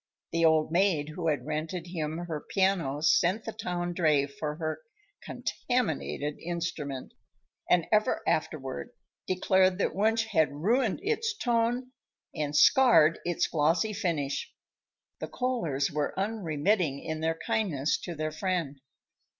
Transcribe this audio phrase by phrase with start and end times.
[0.31, 4.81] The old maid who had rented him her piano sent the town dray for her
[5.21, 7.13] contaminated instrument,
[7.69, 8.93] and ever afterward
[9.27, 11.91] declared that Wunsch had ruined its tone
[12.33, 14.51] and scarred its glossy finish.
[15.19, 18.81] The Kohlers were unremitting in their kindness to their friend.